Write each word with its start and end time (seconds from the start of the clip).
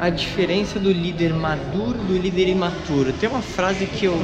a 0.00 0.10
diferença 0.10 0.78
do 0.78 0.92
líder 0.92 1.32
maduro 1.32 1.98
do 1.98 2.16
líder 2.16 2.48
imaturo. 2.48 3.12
Tem 3.12 3.28
uma 3.28 3.42
frase 3.42 3.86
que 3.86 4.06
eu 4.06 4.22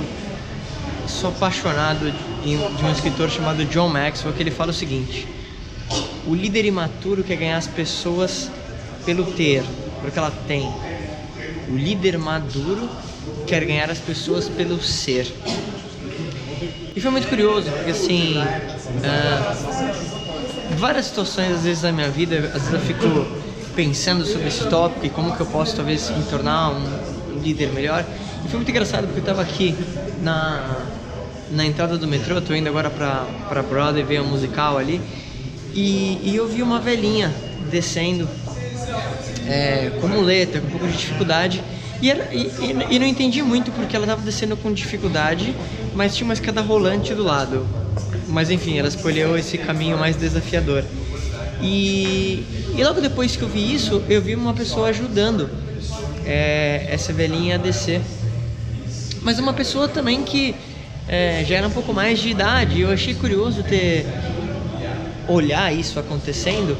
sou 1.06 1.30
apaixonado 1.30 2.12
de 2.42 2.84
um 2.84 2.92
escritor 2.92 3.30
chamado 3.30 3.64
John 3.64 3.88
Maxwell 3.88 4.32
que 4.34 4.42
ele 4.42 4.50
fala 4.50 4.70
o 4.70 4.74
seguinte: 4.74 5.26
o 6.26 6.34
líder 6.34 6.64
imaturo 6.64 7.22
quer 7.22 7.36
ganhar 7.36 7.56
as 7.56 7.66
pessoas 7.66 8.50
pelo 9.04 9.24
ter, 9.32 9.62
pelo 10.00 10.12
que 10.12 10.18
ela 10.18 10.32
tem. 10.46 10.68
O 11.68 11.76
líder 11.76 12.18
maduro 12.18 12.88
quer 13.46 13.64
ganhar 13.64 13.90
as 13.90 13.98
pessoas 13.98 14.48
pelo 14.48 14.80
ser. 14.82 15.32
E 16.94 17.00
foi 17.00 17.10
muito 17.10 17.28
curioso, 17.28 17.70
porque 17.70 17.92
assim, 17.92 18.36
uh, 18.38 19.16
várias 20.76 21.06
situações 21.06 21.52
às 21.52 21.62
vezes 21.62 21.82
da 21.82 21.92
minha 21.92 22.10
vida, 22.10 22.50
às 22.54 22.68
vezes 22.68 22.72
eu 22.72 22.80
fico 22.80 23.39
pensando 23.74 24.24
sobre 24.24 24.48
esse 24.48 24.64
tópico 24.66 25.06
e 25.06 25.10
como 25.10 25.34
que 25.34 25.40
eu 25.40 25.46
posso 25.46 25.76
talvez 25.76 26.10
me 26.10 26.22
tornar 26.24 26.70
um, 26.70 27.10
líder 27.42 27.72
melhor. 27.72 28.04
E 28.44 28.48
foi 28.48 28.58
muito 28.58 28.70
engraçado 28.70 29.04
porque 29.04 29.18
eu 29.18 29.22
estava 29.22 29.42
aqui 29.42 29.74
na, 30.22 30.86
na 31.50 31.64
entrada 31.64 31.96
do 31.96 32.06
metrô, 32.06 32.40
tô 32.40 32.54
indo 32.54 32.68
agora 32.68 32.90
pra 32.90 33.62
Broadway 33.62 34.02
ver 34.02 34.20
um 34.20 34.26
musical 34.26 34.78
ali, 34.78 35.00
e, 35.74 36.18
e 36.24 36.36
eu 36.36 36.46
vi 36.46 36.62
uma 36.62 36.78
velhinha 36.78 37.32
descendo 37.70 38.28
é, 39.48 39.90
com 40.00 40.08
muleta, 40.08 40.60
com 40.60 40.66
um 40.66 40.70
pouco 40.70 40.86
de 40.86 40.96
dificuldade, 40.96 41.62
e, 42.02 42.10
era, 42.10 42.28
e, 42.32 42.46
e, 42.60 42.94
e 42.96 42.98
não 42.98 43.06
entendi 43.06 43.42
muito 43.42 43.70
porque 43.72 43.94
ela 43.94 44.04
estava 44.04 44.22
descendo 44.22 44.56
com 44.56 44.72
dificuldade, 44.72 45.54
mas 45.94 46.16
tinha 46.16 46.24
uma 46.24 46.34
escada 46.34 46.60
rolante 46.60 47.14
do 47.14 47.22
lado. 47.22 47.66
Mas 48.26 48.50
enfim, 48.50 48.78
ela 48.78 48.88
escolheu 48.88 49.36
esse 49.36 49.58
caminho 49.58 49.98
mais 49.98 50.16
desafiador. 50.16 50.84
E, 51.62 52.42
e 52.76 52.84
logo 52.84 53.00
depois 53.00 53.36
que 53.36 53.42
eu 53.42 53.48
vi 53.48 53.74
isso, 53.74 54.02
eu 54.08 54.20
vi 54.22 54.34
uma 54.34 54.54
pessoa 54.54 54.88
ajudando 54.88 55.48
é, 56.24 56.86
essa 56.90 57.12
velhinha 57.12 57.56
a 57.56 57.58
descer. 57.58 58.00
Mas 59.22 59.38
uma 59.38 59.52
pessoa 59.52 59.88
também 59.88 60.22
que 60.22 60.54
é, 61.08 61.44
já 61.46 61.56
era 61.56 61.66
um 61.66 61.70
pouco 61.70 61.92
mais 61.92 62.18
de 62.18 62.30
idade. 62.30 62.80
Eu 62.80 62.90
achei 62.90 63.14
curioso 63.14 63.62
ter 63.62 64.06
olhar 65.28 65.72
isso 65.72 65.98
acontecendo, 65.98 66.76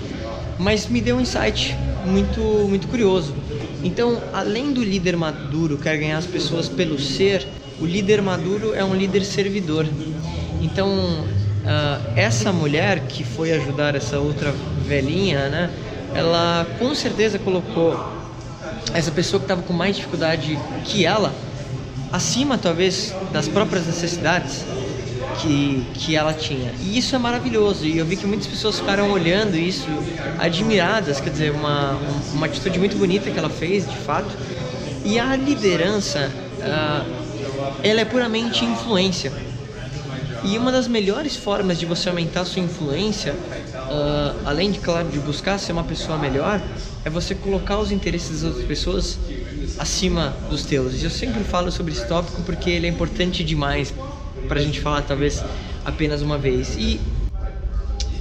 mas 0.58 0.86
me 0.86 1.00
deu 1.00 1.16
um 1.16 1.20
insight 1.20 1.76
muito 2.04 2.40
muito 2.68 2.88
curioso. 2.88 3.34
Então, 3.82 4.20
além 4.32 4.72
do 4.72 4.82
líder 4.82 5.16
maduro 5.16 5.78
quer 5.78 5.96
ganhar 5.98 6.18
as 6.18 6.26
pessoas 6.26 6.68
pelo 6.68 6.98
ser, 6.98 7.46
o 7.80 7.86
líder 7.86 8.20
maduro 8.20 8.74
é 8.74 8.84
um 8.84 8.94
líder 8.94 9.24
servidor. 9.24 9.86
Então, 10.62 11.24
uh, 11.64 12.12
essa 12.16 12.52
mulher 12.52 13.00
que 13.08 13.24
foi 13.24 13.52
ajudar 13.52 13.94
essa 13.94 14.18
outra 14.18 14.54
velhinha, 14.86 15.48
né? 15.48 15.70
Ela 16.14 16.66
com 16.78 16.94
certeza 16.94 17.38
colocou 17.38 17.98
essa 18.92 19.10
pessoa 19.10 19.38
que 19.38 19.44
estava 19.44 19.62
com 19.62 19.72
mais 19.72 19.96
dificuldade 19.96 20.58
que 20.84 21.04
ela 21.04 21.32
acima 22.12 22.58
talvez 22.58 23.14
das 23.32 23.46
próprias 23.46 23.86
necessidades 23.86 24.64
que, 25.40 25.86
que 25.94 26.16
ela 26.16 26.34
tinha. 26.34 26.72
E 26.80 26.98
isso 26.98 27.14
é 27.14 27.18
maravilhoso. 27.18 27.84
E 27.84 27.98
eu 27.98 28.04
vi 28.04 28.16
que 28.16 28.26
muitas 28.26 28.46
pessoas 28.46 28.78
ficaram 28.78 29.10
olhando 29.10 29.56
isso, 29.56 29.86
admiradas, 30.38 31.20
quer 31.20 31.30
dizer, 31.30 31.52
uma, 31.52 31.98
uma 32.34 32.46
atitude 32.46 32.78
muito 32.78 32.96
bonita 32.96 33.30
que 33.30 33.38
ela 33.38 33.50
fez, 33.50 33.88
de 33.88 33.96
fato. 33.96 34.30
E 35.04 35.18
a 35.18 35.36
liderança, 35.36 36.30
uh, 36.58 37.76
ela 37.82 38.00
é 38.00 38.04
puramente 38.04 38.64
influência. 38.64 39.32
E 40.42 40.56
uma 40.56 40.72
das 40.72 40.88
melhores 40.88 41.36
formas 41.36 41.78
de 41.78 41.84
você 41.84 42.08
aumentar 42.08 42.40
a 42.40 42.44
sua 42.44 42.62
influência, 42.62 43.34
uh, 43.34 44.40
além 44.46 44.70
de, 44.70 44.78
claro, 44.78 45.08
de 45.08 45.18
buscar 45.18 45.58
ser 45.58 45.72
uma 45.72 45.84
pessoa 45.84 46.16
melhor, 46.16 46.62
é 47.04 47.10
você 47.10 47.34
colocar 47.34 47.78
os 47.78 47.92
interesses 47.92 48.40
das 48.40 48.44
outras 48.44 48.66
pessoas 48.66 49.18
acima 49.78 50.34
dos 50.48 50.64
teus. 50.64 51.00
E 51.00 51.04
eu 51.04 51.10
sempre 51.10 51.44
falo 51.44 51.70
sobre 51.70 51.92
esse 51.92 52.06
tópico 52.06 52.42
porque 52.42 52.70
ele 52.70 52.86
é 52.86 52.90
importante 52.90 53.44
demais 53.44 53.92
para 54.48 54.60
a 54.60 54.62
gente 54.62 54.80
falar, 54.80 55.02
talvez, 55.02 55.44
apenas 55.84 56.22
uma 56.22 56.38
vez. 56.38 56.74
E 56.76 57.00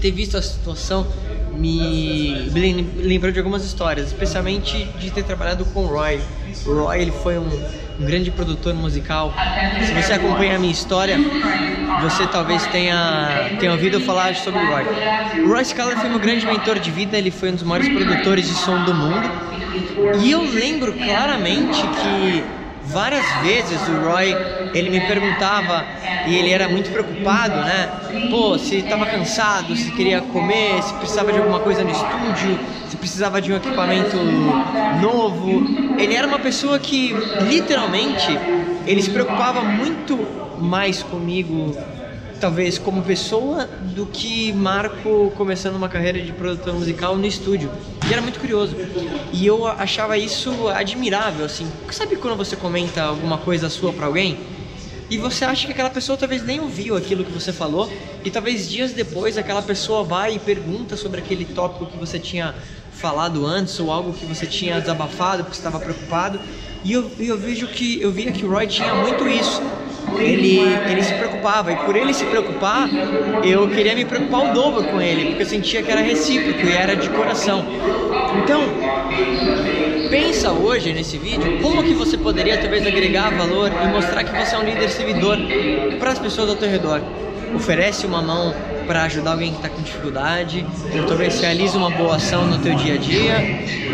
ter 0.01 0.11
visto 0.11 0.37
a 0.37 0.41
situação 0.41 1.07
me 1.53 2.49
lembrou 2.95 3.31
de 3.31 3.39
algumas 3.39 3.63
histórias, 3.63 4.07
especialmente 4.07 4.85
de 4.99 5.11
ter 5.11 5.23
trabalhado 5.23 5.65
com 5.65 5.85
o 5.85 5.87
Roy. 5.87 6.19
O 6.65 6.73
Roy 6.73 7.01
ele 7.01 7.11
foi 7.11 7.37
um, 7.37 7.49
um, 7.99 8.05
grande 8.05 8.31
produtor 8.31 8.73
musical. 8.73 9.33
Se 9.85 9.93
você 9.93 10.13
acompanha 10.13 10.55
a 10.55 10.59
minha 10.59 10.71
história, 10.71 11.17
você 12.01 12.27
talvez 12.27 12.65
tenha, 12.67 13.51
tenha 13.59 13.71
ouvido 13.71 13.99
falar 14.01 14.35
sobre 14.35 14.59
o 14.59 14.67
Roy. 14.67 14.83
O 15.45 15.49
Roy 15.49 15.65
Scala 15.65 15.95
foi 15.97 16.09
meu 16.09 16.19
grande 16.19 16.45
mentor 16.45 16.79
de 16.79 16.91
vida, 16.91 17.17
ele 17.17 17.31
foi 17.31 17.51
um 17.51 17.55
dos 17.55 17.63
maiores 17.63 17.89
produtores 17.89 18.47
de 18.47 18.53
som 18.53 18.83
do 18.83 18.93
mundo. 18.93 19.29
E 20.21 20.31
eu 20.31 20.41
lembro 20.41 20.93
claramente 20.93 21.81
que 21.81 22.58
várias 22.85 23.25
vezes 23.41 23.79
o 23.87 24.09
Roy 24.09 24.35
ele 24.73 24.89
me 24.89 25.01
perguntava 25.01 25.85
e 26.27 26.35
ele 26.35 26.51
era 26.51 26.67
muito 26.67 26.91
preocupado, 26.91 27.55
né? 27.55 27.89
Pô, 28.29 28.57
se 28.57 28.77
estava 28.77 29.05
cansado, 29.05 29.75
se 29.75 29.91
queria 29.91 30.21
comer, 30.21 30.81
se 30.83 30.93
precisava 30.95 31.31
de 31.31 31.39
alguma 31.39 31.59
coisa 31.59 31.83
no 31.83 31.91
estúdio, 31.91 32.59
se 32.89 32.97
precisava 32.97 33.41
de 33.41 33.51
um 33.51 33.57
equipamento 33.57 34.17
novo. 35.01 35.99
Ele 35.99 36.13
era 36.13 36.27
uma 36.27 36.39
pessoa 36.39 36.79
que 36.79 37.13
literalmente 37.47 38.37
ele 38.85 39.01
se 39.01 39.09
preocupava 39.09 39.61
muito 39.61 40.17
mais 40.59 41.01
comigo 41.03 41.75
talvez 42.39 42.77
como 42.77 43.01
pessoa 43.01 43.69
do 43.93 44.05
que 44.05 44.53
Marco 44.53 45.31
começando 45.35 45.75
uma 45.75 45.89
carreira 45.89 46.19
de 46.21 46.31
produtor 46.31 46.73
musical 46.73 47.15
no 47.15 47.25
estúdio. 47.25 47.69
E 48.09 48.13
era 48.13 48.21
muito 48.21 48.39
curioso. 48.39 48.75
E 49.33 49.45
eu 49.45 49.67
achava 49.67 50.17
isso 50.17 50.67
admirável, 50.69 51.45
assim. 51.45 51.69
Sabe 51.91 52.15
quando 52.15 52.37
você 52.37 52.55
comenta 52.55 53.03
alguma 53.03 53.37
coisa 53.37 53.69
sua 53.69 53.91
para 53.91 54.05
alguém 54.05 54.37
e 55.09 55.17
você 55.17 55.43
acha 55.43 55.65
que 55.65 55.73
aquela 55.73 55.89
pessoa 55.89 56.17
talvez 56.17 56.43
nem 56.43 56.59
ouviu 56.59 56.95
aquilo 56.95 57.23
que 57.23 57.31
você 57.31 57.51
falou 57.51 57.91
e 58.23 58.29
talvez 58.29 58.69
dias 58.69 58.93
depois 58.93 59.37
aquela 59.37 59.61
pessoa 59.61 60.03
vai 60.03 60.35
e 60.35 60.39
pergunta 60.39 60.95
sobre 60.95 61.19
aquele 61.19 61.45
tópico 61.45 61.87
que 61.87 61.97
você 61.97 62.19
tinha 62.19 62.53
falado 62.91 63.45
antes 63.45 63.79
ou 63.79 63.91
algo 63.91 64.13
que 64.13 64.25
você 64.25 64.45
tinha 64.45 64.79
desabafado 64.79 65.43
porque 65.43 65.57
estava 65.57 65.79
preocupado. 65.79 66.39
E 66.83 66.93
eu, 66.93 67.11
eu 67.19 67.37
vejo 67.37 67.67
que 67.67 67.99
eu 68.01 68.11
via 68.11 68.31
que 68.31 68.45
o 68.45 68.51
Roy 68.51 68.67
tinha 68.67 68.93
muito 68.95 69.27
isso 69.27 69.61
ele, 70.17 70.59
ele 70.89 71.03
se 71.03 71.13
preocupava. 71.13 71.71
E 71.71 71.75
por 71.75 71.95
ele 71.95 72.13
se 72.13 72.25
preocupar, 72.25 72.89
eu 73.43 73.67
queria 73.69 73.95
me 73.95 74.05
preocupar 74.05 74.49
o 74.49 74.53
dobro 74.53 74.83
com 74.83 75.01
ele, 75.01 75.27
porque 75.27 75.43
eu 75.43 75.47
sentia 75.47 75.83
que 75.83 75.91
era 75.91 76.01
recíproco 76.01 76.65
e 76.65 76.71
era 76.71 76.95
de 76.95 77.09
coração. 77.09 77.65
Então, 78.43 78.61
pensa 80.09 80.51
hoje 80.51 80.93
nesse 80.93 81.17
vídeo 81.17 81.59
como 81.61 81.83
que 81.83 81.93
você 81.93 82.17
poderia 82.17 82.57
talvez 82.57 82.85
agregar 82.85 83.29
valor 83.31 83.71
e 83.71 83.87
mostrar 83.87 84.23
que 84.23 84.31
você 84.31 84.55
é 84.55 84.59
um 84.59 84.63
líder 84.63 84.89
servidor 84.89 85.37
para 85.99 86.11
as 86.11 86.19
pessoas 86.19 86.49
ao 86.49 86.55
teu 86.55 86.69
redor. 86.69 87.01
Oferece 87.55 88.05
uma 88.05 88.21
mão 88.21 88.53
para 88.85 89.03
ajudar 89.03 89.31
alguém 89.31 89.51
que 89.51 89.57
está 89.57 89.69
com 89.69 89.81
dificuldade, 89.81 90.65
ou 90.97 91.05
talvez 91.05 91.39
realize 91.39 91.77
uma 91.77 91.91
boa 91.91 92.15
ação 92.15 92.47
no 92.47 92.57
teu 92.57 92.73
dia 92.73 92.95
a 92.95 92.97
dia, 92.97 93.35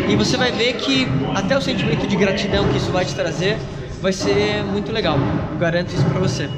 e 0.08 0.16
você 0.16 0.38
vai 0.38 0.50
ver 0.50 0.72
que 0.74 1.06
até 1.34 1.56
o 1.56 1.60
sentimento 1.60 2.06
de 2.06 2.16
gratidão 2.16 2.66
que 2.68 2.78
isso 2.78 2.90
vai 2.90 3.04
te 3.04 3.14
trazer 3.14 3.58
vai 4.00 4.12
ser 4.12 4.62
muito 4.64 4.92
legal. 4.92 5.16
Eu 5.52 5.58
garanto 5.58 5.92
isso 5.92 6.04
para 6.04 6.20
você. 6.20 6.48